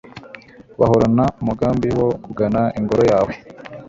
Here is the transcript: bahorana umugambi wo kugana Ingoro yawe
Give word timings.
bahorana 0.79 1.23
umugambi 1.41 1.87
wo 1.97 2.07
kugana 2.25 2.61
Ingoro 2.79 3.03
yawe 3.11 3.33